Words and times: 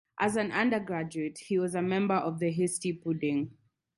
As 0.19 0.35
an 0.35 0.51
undergraduate, 0.51 1.37
he 1.37 1.59
was 1.59 1.75
a 1.75 1.81
member 1.83 2.15
of 2.15 2.39
the 2.39 2.49
Hasty 2.51 2.91
Pudding. 2.91 3.51